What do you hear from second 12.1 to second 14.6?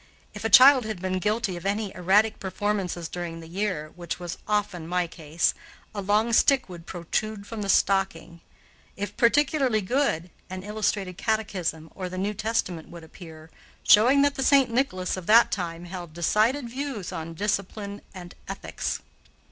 New Testament would appear, showing that the